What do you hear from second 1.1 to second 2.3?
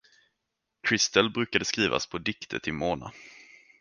brukade skriva små